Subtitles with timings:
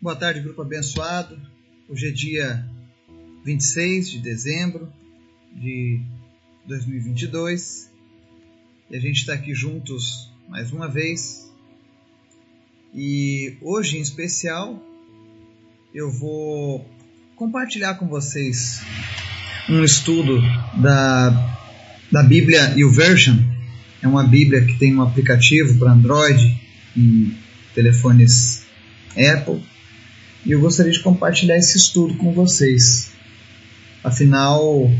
[0.00, 1.36] Boa tarde, grupo abençoado.
[1.88, 2.64] Hoje é dia
[3.44, 4.92] 26 de dezembro
[5.52, 6.00] de
[6.66, 7.90] 2022
[8.88, 11.52] e a gente está aqui juntos mais uma vez.
[12.94, 14.80] E hoje, em especial,
[15.92, 16.88] eu vou
[17.34, 18.80] compartilhar com vocês
[19.68, 20.40] um estudo
[20.80, 21.30] da,
[22.12, 23.36] da Bíblia YouVersion.
[24.00, 26.56] É uma Bíblia que tem um aplicativo para Android
[26.96, 27.34] e
[27.74, 28.64] telefones
[29.16, 29.60] Apple.
[30.48, 33.10] E eu gostaria de compartilhar esse estudo com vocês.
[34.02, 34.90] Afinal,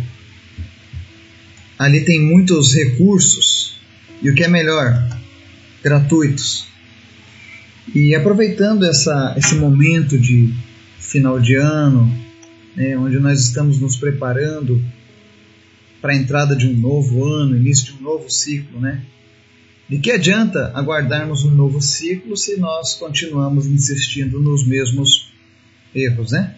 [1.79, 3.81] ali tem muitos recursos
[4.21, 5.09] e o que é melhor,
[5.83, 6.67] gratuitos.
[7.95, 10.53] E aproveitando essa, esse momento de
[10.99, 12.15] final de ano,
[12.77, 14.85] né, onde nós estamos nos preparando
[16.03, 19.03] para a entrada de um novo ano, início de um novo ciclo, né?
[19.89, 25.38] De que adianta aguardarmos um novo ciclo se nós continuamos insistindo nos mesmos
[26.05, 26.55] erros, né?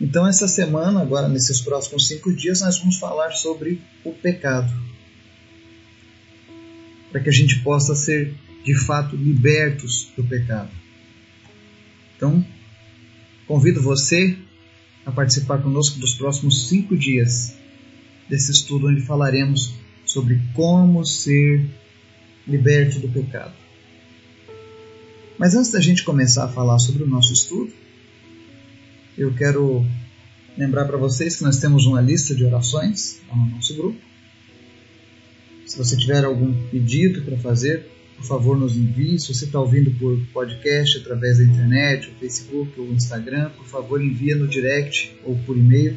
[0.00, 4.72] Então, essa semana, agora nesses próximos cinco dias, nós vamos falar sobre o pecado.
[7.10, 10.70] Para que a gente possa ser de fato libertos do pecado.
[12.16, 12.44] Então,
[13.46, 14.36] convido você
[15.04, 17.54] a participar conosco dos próximos cinco dias
[18.28, 19.72] desse estudo onde falaremos
[20.04, 21.66] sobre como ser
[22.46, 23.54] liberto do pecado.
[25.38, 27.72] Mas antes da gente começar a falar sobre o nosso estudo,
[29.18, 29.84] eu quero
[30.56, 33.98] lembrar para vocês que nós temos uma lista de orações no nosso grupo.
[35.66, 39.18] Se você tiver algum pedido para fazer, por favor, nos envie.
[39.18, 44.36] Se você está ouvindo por podcast através da internet, Facebook ou Instagram, por favor, envia
[44.36, 45.96] no direct ou por e-mail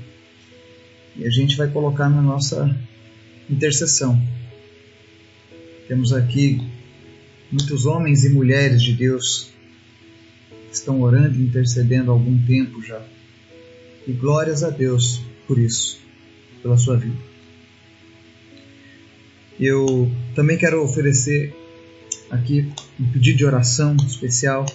[1.16, 2.76] e a gente vai colocar na nossa
[3.50, 4.20] intercessão.
[5.88, 6.60] Temos aqui
[7.52, 9.52] muitos homens e mulheres de Deus
[10.72, 13.02] estão orando e intercedendo há algum tempo já.
[14.08, 16.00] E glórias a Deus por isso,
[16.62, 17.18] pela sua vida.
[19.60, 21.54] Eu também quero oferecer
[22.30, 22.68] aqui
[23.00, 24.66] um pedido de oração especial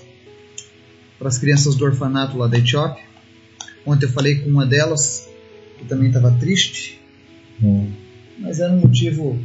[1.18, 3.02] para as crianças do orfanato lá da Etiópia.
[3.84, 5.28] Ontem eu falei com uma delas,
[5.78, 7.00] que também estava triste,
[7.62, 7.90] hum.
[8.38, 9.38] mas era um motivo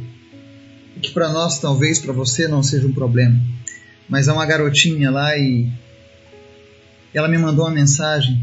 [1.00, 3.40] que para nós, talvez para você, não seja um problema.
[4.08, 5.68] Mas há uma garotinha lá e
[7.18, 8.42] ela me mandou uma mensagem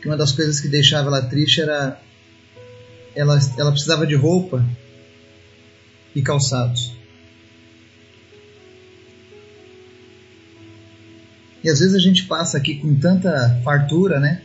[0.00, 2.00] que uma das coisas que deixava ela triste era
[3.14, 4.64] ela, ela precisava de roupa
[6.14, 6.92] e calçados.
[11.64, 14.42] E às vezes a gente passa aqui com tanta fartura, né?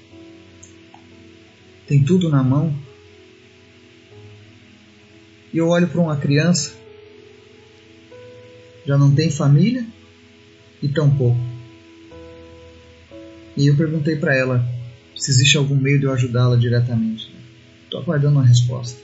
[1.88, 2.74] Tem tudo na mão.
[5.53, 6.74] E eu olho para uma criança,
[8.85, 9.85] já não tem família
[10.81, 11.50] e tão pouco.
[13.56, 14.66] E eu perguntei para ela
[15.16, 17.31] se existe algum meio de eu ajudá-la diretamente.
[17.84, 19.00] Estou aguardando uma resposta.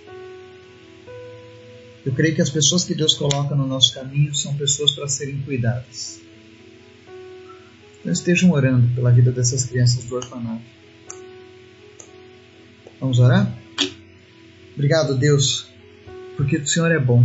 [2.06, 5.42] Eu creio que as pessoas que Deus coloca no nosso caminho são pessoas para serem
[5.42, 6.22] cuidadas.
[8.00, 10.64] Então estejam orando pela vida dessas crianças do orfanato.
[13.00, 13.52] Vamos orar?
[14.74, 15.68] Obrigado, Deus,
[16.38, 17.24] porque o Senhor é bom.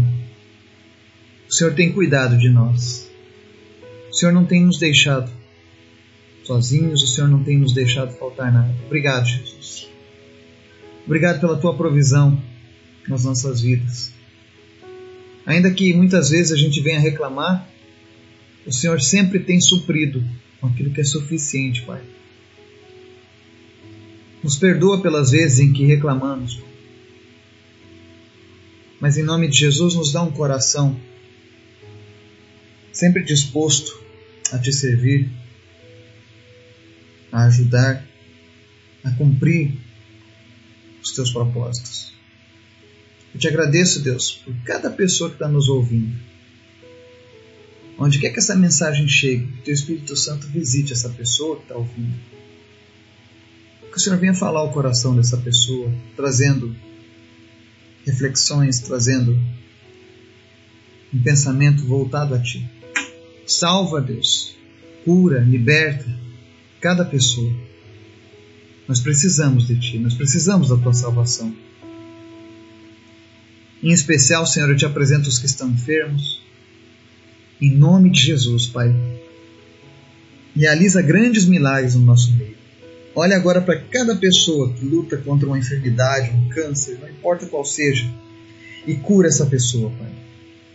[1.49, 3.09] O Senhor tem cuidado de nós.
[4.11, 5.31] O Senhor não tem nos deixado
[6.45, 8.75] sozinhos, o Senhor não tem nos deixado faltar nada.
[8.87, 9.89] Obrigado, Jesus.
[11.05, 12.41] Obrigado pela tua provisão
[13.09, 14.13] nas nossas vidas.
[15.45, 17.69] Ainda que muitas vezes a gente venha reclamar,
[18.65, 20.23] o Senhor sempre tem suprido
[20.61, 22.01] com aquilo que é suficiente, Pai.
[24.43, 26.61] Nos perdoa pelas vezes em que reclamamos,
[29.01, 30.97] mas em nome de Jesus nos dá um coração
[32.93, 34.01] sempre disposto
[34.53, 35.29] a te servir,
[37.33, 38.07] a ajudar,
[39.03, 39.79] a cumprir
[41.03, 42.13] os teus propósitos.
[43.35, 46.15] Eu te agradeço, Deus, por cada pessoa que está nos ouvindo
[47.99, 51.77] Onde quer que essa mensagem chegue, que teu Espírito Santo visite essa pessoa que está
[51.77, 52.15] ouvindo.
[53.91, 56.75] Que o Senhor venha falar ao coração dessa pessoa, trazendo
[58.05, 59.39] reflexões, trazendo
[61.13, 62.69] um pensamento voltado a Ti.
[63.47, 64.57] Salva, Deus.
[65.05, 66.07] Cura, liberta
[66.83, 67.51] cada pessoa.
[68.89, 71.55] Nós precisamos de Ti, nós precisamos da Tua salvação.
[73.81, 76.43] Em especial, Senhor, eu te apresento os que estão enfermos,
[77.61, 78.93] em nome de Jesus, Pai.
[80.55, 82.57] Realiza grandes milagres no nosso meio.
[83.15, 87.65] Olha agora para cada pessoa que luta contra uma enfermidade, um câncer, não importa qual
[87.65, 88.11] seja,
[88.87, 90.11] e cura essa pessoa, Pai.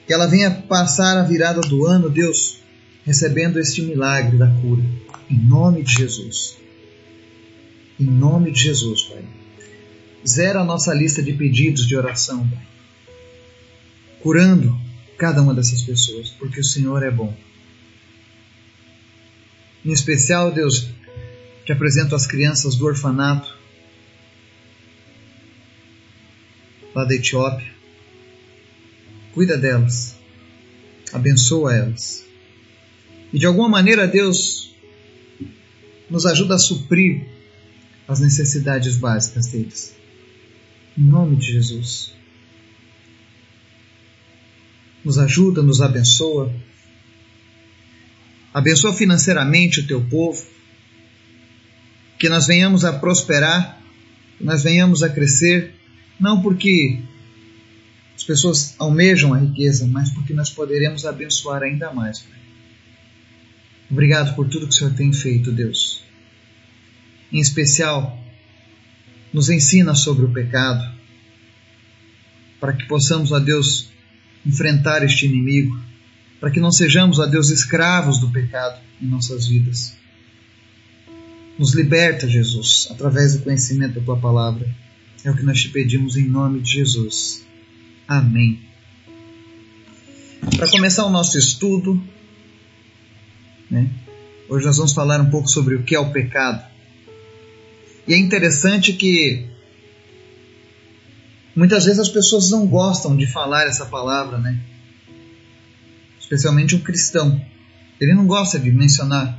[0.05, 2.59] Que ela venha passar a virada do ano, Deus,
[3.05, 4.83] recebendo este milagre da cura.
[5.29, 6.57] Em nome de Jesus.
[7.99, 9.25] Em nome de Jesus, Pai.
[10.25, 12.67] Zera a nossa lista de pedidos de oração, Pai.
[14.21, 14.79] Curando
[15.17, 17.35] cada uma dessas pessoas, porque o Senhor é bom.
[19.83, 20.89] Em especial, Deus,
[21.65, 23.57] te apresento as crianças do orfanato
[26.95, 27.73] lá da Etiópia.
[29.33, 30.15] Cuida delas,
[31.11, 32.25] abençoa elas.
[33.31, 34.75] E de alguma maneira, Deus
[36.09, 37.25] nos ajuda a suprir
[38.07, 39.95] as necessidades básicas deles.
[40.97, 42.13] Em nome de Jesus.
[45.03, 46.51] Nos ajuda, nos abençoa.
[48.53, 50.43] Abençoa financeiramente o teu povo.
[52.17, 53.79] Que nós venhamos a prosperar,
[54.37, 55.75] que nós venhamos a crescer,
[56.19, 56.99] não porque
[58.15, 62.21] as pessoas almejam a riqueza, mas porque nós poderemos abençoar ainda mais.
[62.21, 62.46] Pai.
[63.89, 66.03] Obrigado por tudo que o Senhor tem feito, Deus.
[67.31, 68.21] Em especial,
[69.33, 70.95] nos ensina sobre o pecado,
[72.59, 73.89] para que possamos, ó Deus,
[74.45, 75.79] enfrentar este inimigo,
[76.39, 79.95] para que não sejamos, ó Deus, escravos do pecado em nossas vidas.
[81.57, 84.67] Nos liberta, Jesus, através do conhecimento da tua palavra.
[85.23, 87.43] É o que nós te pedimos em nome de Jesus.
[88.07, 88.61] Amém.
[90.55, 92.01] Para começar o nosso estudo,
[93.69, 93.89] né?
[94.49, 96.63] Hoje nós vamos falar um pouco sobre o que é o pecado.
[98.07, 99.45] E é interessante que
[101.55, 104.57] muitas vezes as pessoas não gostam de falar essa palavra, né?
[106.19, 107.41] Especialmente o cristão.
[107.99, 109.37] Ele não gosta de mencionar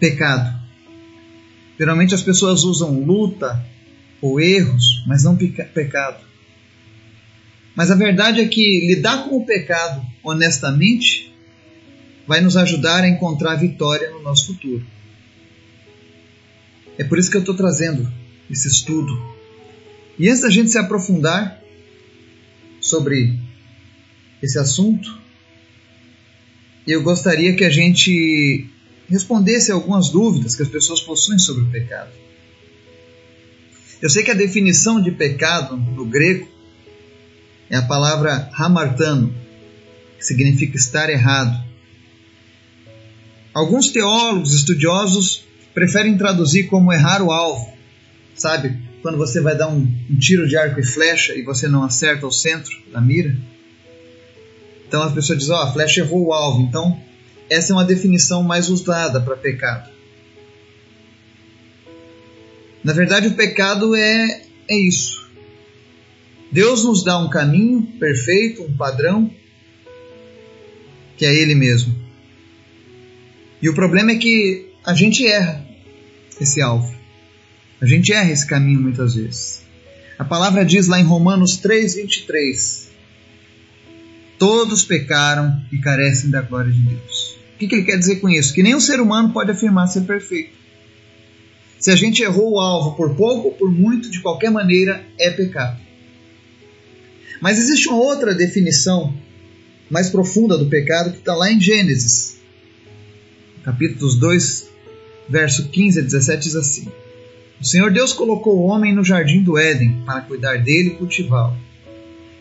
[0.00, 0.58] pecado.
[1.78, 3.64] Geralmente as pessoas usam luta
[4.20, 6.24] ou erros, mas não pecado.
[7.76, 11.25] Mas a verdade é que lidar com o pecado honestamente
[12.26, 14.84] vai nos ajudar a encontrar vitória no nosso futuro.
[16.98, 18.10] É por isso que eu estou trazendo
[18.50, 19.12] esse estudo.
[20.18, 21.60] E antes da gente se aprofundar
[22.80, 23.38] sobre
[24.42, 25.18] esse assunto,
[26.86, 28.68] eu gostaria que a gente
[29.08, 32.10] respondesse algumas dúvidas que as pessoas possuem sobre o pecado.
[34.00, 36.48] Eu sei que a definição de pecado no grego
[37.68, 39.34] é a palavra hamartano,
[40.18, 41.65] que significa estar errado.
[43.56, 47.72] Alguns teólogos estudiosos preferem traduzir como errar o alvo.
[48.34, 51.82] Sabe, quando você vai dar um, um tiro de arco e flecha e você não
[51.82, 53.34] acerta o centro da mira?
[54.86, 56.60] Então as pessoas dizem, ó, oh, a flecha errou o alvo.
[56.60, 57.00] Então,
[57.48, 59.88] essa é uma definição mais usada para pecado.
[62.84, 65.30] Na verdade, o pecado é, é isso.
[66.52, 69.30] Deus nos dá um caminho perfeito, um padrão,
[71.16, 72.05] que é Ele mesmo.
[73.66, 75.66] E o problema é que a gente erra
[76.40, 76.94] esse alvo.
[77.80, 79.60] A gente erra esse caminho muitas vezes.
[80.16, 82.86] A palavra diz lá em Romanos 3:23:
[84.38, 87.36] Todos pecaram e carecem da glória de Deus.
[87.54, 88.54] O que, que ele quer dizer com isso?
[88.54, 90.56] Que nenhum ser humano pode afirmar ser perfeito.
[91.80, 95.32] Se a gente errou o alvo por pouco ou por muito, de qualquer maneira, é
[95.32, 95.80] pecado.
[97.40, 99.12] Mas existe uma outra definição
[99.90, 102.35] mais profunda do pecado que está lá em Gênesis,
[103.66, 104.68] capítulos 2,
[105.28, 106.88] verso 15 a 17 diz assim:
[107.60, 111.56] O Senhor Deus colocou o homem no jardim do Éden para cuidar dele e cultivá-lo.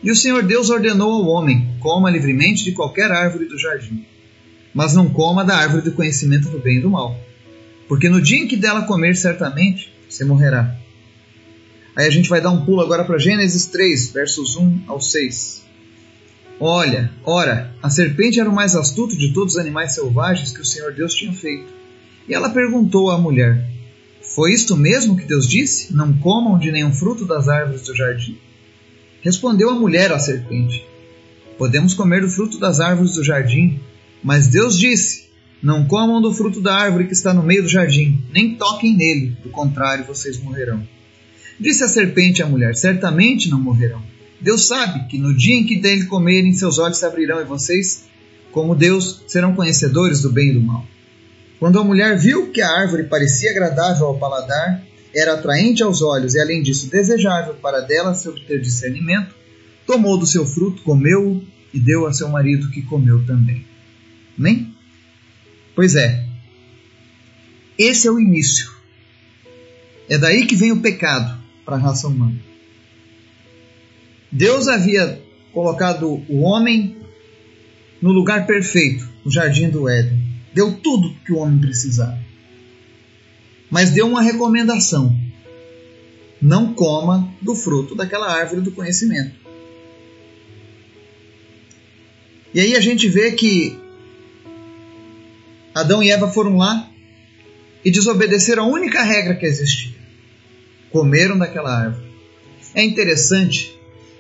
[0.03, 4.05] E o Senhor Deus ordenou ao homem: coma livremente de qualquer árvore do jardim,
[4.72, 7.20] mas não coma da árvore do conhecimento do bem e do mal,
[7.88, 10.77] porque no dia em que dela comer, certamente você morrerá.
[11.96, 15.64] Aí a gente vai dar um pulo agora para Gênesis 3, versos 1 ao 6.
[16.60, 20.66] Olha, ora, a serpente era o mais astuto de todos os animais selvagens que o
[20.66, 21.68] Senhor Deus tinha feito.
[22.28, 23.70] E ela perguntou à mulher:
[24.22, 25.94] Foi isto mesmo que Deus disse?
[25.94, 28.38] Não comam de nenhum fruto das árvores do jardim?
[29.22, 30.86] Respondeu a mulher à serpente:
[31.58, 33.82] Podemos comer do fruto das árvores do jardim,
[34.24, 35.30] mas Deus disse:
[35.62, 39.36] Não comam do fruto da árvore que está no meio do jardim, nem toquem nele,
[39.44, 40.88] do contrário vocês morrerão.
[41.60, 44.14] Disse a serpente à mulher: Certamente não morrerão.
[44.39, 48.06] Deus sabe que no dia em que dele comerem, seus olhos se abrirão e vocês,
[48.51, 50.86] como Deus, serão conhecedores do bem e do mal.
[51.60, 54.84] Quando a mulher viu que a árvore parecia agradável ao paladar,
[55.15, 59.34] era atraente aos olhos e, além disso, desejável para dela se obter discernimento,
[59.88, 61.42] tomou do seu fruto, comeu-o
[61.74, 63.65] e deu a seu marido, que comeu também.
[64.38, 64.74] Amém?
[65.74, 66.25] Pois é,
[67.77, 68.72] esse é o início.
[70.10, 72.39] É daí que vem o pecado para a raça humana.
[74.36, 75.22] Deus havia
[75.54, 76.98] colocado o homem
[78.01, 80.22] no lugar perfeito, no jardim do Éden.
[80.54, 82.20] Deu tudo que o homem precisava.
[83.72, 85.18] mas deu uma recomendação:
[86.42, 89.34] não coma do fruto daquela árvore do conhecimento.
[92.54, 93.80] E aí a gente vê que
[95.74, 96.92] Adão e Eva foram lá
[97.86, 99.96] e desobedeceram a única regra que existia.
[100.92, 102.06] Comeram daquela árvore.
[102.74, 103.75] É interessante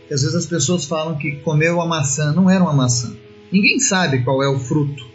[0.07, 3.15] que às vezes as pessoas falam que comeu a maçã, não era uma maçã.
[3.51, 5.05] Ninguém sabe qual é o fruto,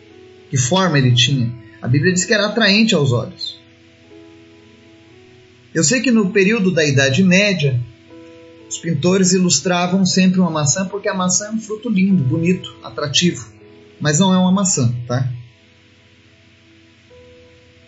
[0.48, 1.52] que forma ele tinha.
[1.80, 3.60] A Bíblia diz que era atraente aos olhos.
[5.72, 7.80] Eu sei que no período da Idade Média,
[8.68, 13.48] os pintores ilustravam sempre uma maçã porque a maçã é um fruto lindo, bonito, atrativo.
[14.00, 15.30] Mas não é uma maçã, tá?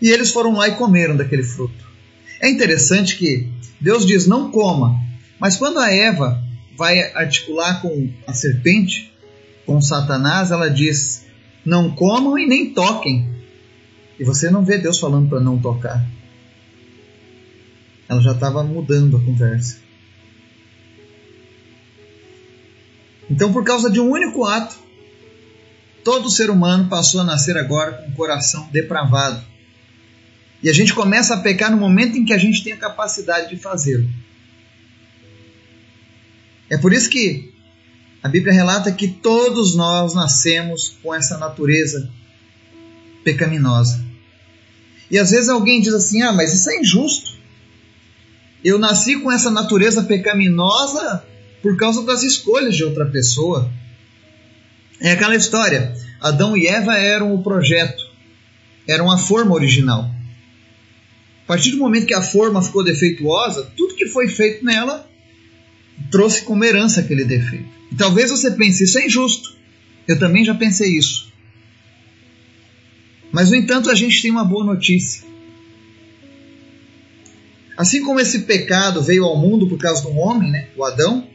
[0.01, 1.85] E eles foram lá e comeram daquele fruto.
[2.41, 3.49] É interessante que
[3.81, 5.01] Deus diz: não coma.
[5.39, 6.43] Mas quando a Eva
[6.77, 9.13] vai articular com a serpente,
[9.67, 11.27] com Satanás, ela diz:
[11.65, 13.31] não comam e nem toquem.
[14.19, 16.05] E você não vê Deus falando para não tocar.
[18.09, 19.79] Ela já estava mudando a conversa.
[23.31, 24.77] Então, por causa de um único ato,
[26.05, 29.43] todo ser humano passou a nascer agora com o coração depravado.
[30.63, 33.51] E a gente começa a pecar no momento em que a gente tem a capacidade
[33.51, 34.09] de fazê-lo.
[36.73, 37.53] É por isso que
[38.23, 42.11] a Bíblia relata que todos nós nascemos com essa natureza
[43.23, 44.03] pecaminosa.
[45.11, 47.35] E às vezes alguém diz assim: ah, mas isso é injusto.
[48.65, 51.23] Eu nasci com essa natureza pecaminosa
[51.61, 53.71] por causa das escolhas de outra pessoa.
[54.99, 58.03] É aquela história: Adão e Eva eram o projeto,
[58.89, 60.11] eram a forma original.
[61.45, 65.12] A partir do momento que a forma ficou defeituosa, tudo que foi feito nela
[66.11, 67.69] trouxe como herança aquele defeito.
[67.91, 69.55] E talvez você pense, isso é injusto.
[70.07, 71.33] Eu também já pensei isso.
[73.31, 75.25] Mas, no entanto, a gente tem uma boa notícia.
[77.77, 81.27] Assim como esse pecado veio ao mundo por causa do homem, né, o Adão,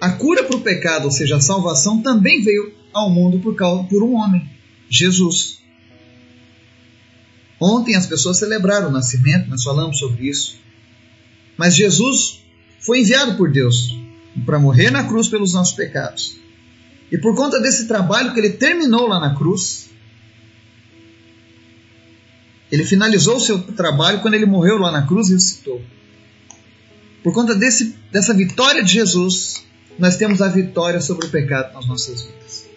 [0.00, 3.84] a cura para o pecado, ou seja, a salvação, também veio ao mundo por, causa,
[3.84, 4.48] por um homem,
[4.88, 5.60] Jesus.
[7.60, 10.58] Ontem as pessoas celebraram o nascimento, nós falamos sobre isso.
[11.58, 12.40] Mas Jesus
[12.80, 13.96] foi enviado por Deus
[14.44, 16.36] para morrer na cruz pelos nossos pecados.
[17.10, 19.88] E por conta desse trabalho que ele terminou lá na cruz,
[22.70, 25.82] ele finalizou o seu trabalho quando ele morreu lá na cruz e ressuscitou.
[27.22, 29.64] Por conta desse, dessa vitória de Jesus,
[29.98, 32.70] nós temos a vitória sobre o pecado nas nossas vidas.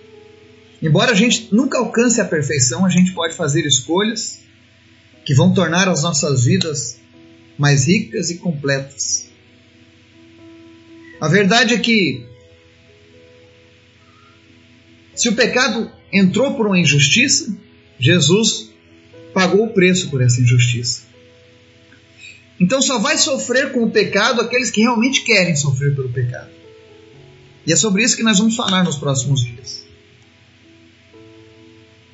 [0.81, 4.39] Embora a gente nunca alcance a perfeição, a gente pode fazer escolhas
[5.23, 6.97] que vão tornar as nossas vidas
[7.57, 9.32] mais ricas e completas.
[11.23, 12.25] A verdade é que
[15.15, 17.57] se o pecado entrou por uma injustiça,
[17.97, 18.71] Jesus
[19.33, 21.03] pagou o preço por essa injustiça.
[22.59, 26.49] Então só vai sofrer com o pecado aqueles que realmente querem sofrer pelo pecado.
[27.65, 29.85] E é sobre isso que nós vamos falar nos próximos dias.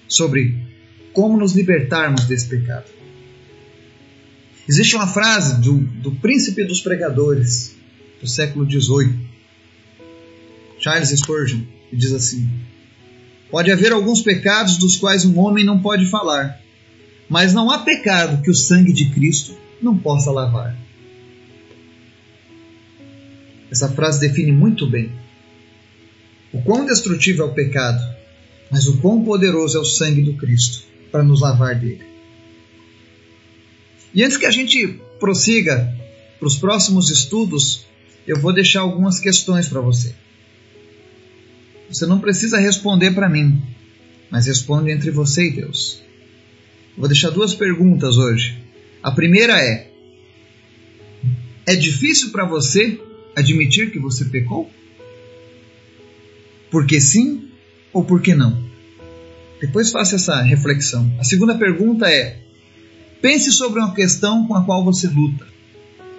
[0.08, 0.56] Sobre
[1.14, 2.86] como nos libertarmos desse pecado.
[4.68, 7.79] Existe uma frase do, do príncipe dos pregadores
[8.22, 9.16] do século XVIII,
[10.80, 12.50] Charles Spurgeon, que diz assim:
[13.50, 16.62] Pode haver alguns pecados dos quais um homem não pode falar,
[17.28, 20.78] mas não há pecado que o sangue de Cristo não possa lavar.
[23.72, 25.12] Essa frase define muito bem
[26.52, 28.02] o quão destrutivo é o pecado,
[28.72, 32.04] mas o quão poderoso é o sangue do Cristo para nos lavar dele.
[34.14, 35.94] E antes que a gente prossiga
[36.40, 37.86] para os próximos estudos,
[38.30, 40.14] eu vou deixar algumas questões para você.
[41.90, 43.60] Você não precisa responder para mim,
[44.30, 46.00] mas responde entre você e Deus.
[46.96, 48.56] Eu vou deixar duas perguntas hoje.
[49.02, 49.90] A primeira é:
[51.66, 53.02] É difícil para você
[53.36, 54.70] admitir que você pecou?
[56.70, 57.50] Porque sim
[57.92, 58.64] ou porque não?
[59.60, 61.12] Depois faça essa reflexão.
[61.18, 62.38] A segunda pergunta é:
[63.24, 65.48] Pense sobre uma questão com a qual você luta.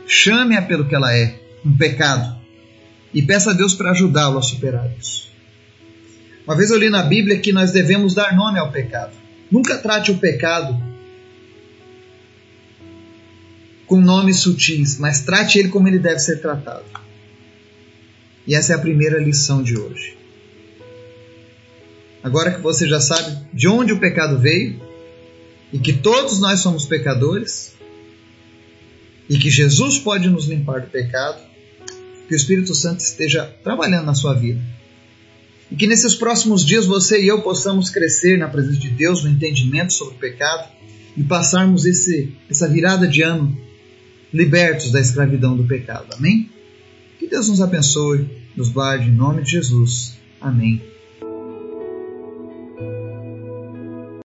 [0.09, 2.39] Chame-a pelo que ela é, um pecado,
[3.13, 5.31] e peça a Deus para ajudá-lo a superar isso.
[6.47, 9.13] Uma vez eu li na Bíblia que nós devemos dar nome ao pecado.
[9.51, 10.81] Nunca trate o pecado
[13.87, 16.85] com nomes sutis, mas trate ele como ele deve ser tratado.
[18.47, 20.17] E essa é a primeira lição de hoje.
[22.23, 24.81] Agora que você já sabe de onde o pecado veio,
[25.73, 27.75] e que todos nós somos pecadores
[29.29, 31.41] e que Jesus pode nos limpar do pecado,
[32.31, 34.61] que o Espírito Santo esteja trabalhando na sua vida.
[35.69, 39.31] E que nesses próximos dias você e eu possamos crescer na presença de Deus, no
[39.31, 40.71] entendimento sobre o pecado
[41.17, 43.59] e passarmos esse, essa virada de ano
[44.33, 46.07] libertos da escravidão do pecado.
[46.15, 46.49] Amém?
[47.19, 50.17] Que Deus nos abençoe, nos guarde em nome de Jesus.
[50.41, 50.81] Amém.